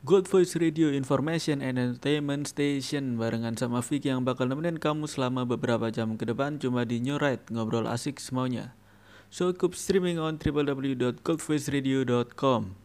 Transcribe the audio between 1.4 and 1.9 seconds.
and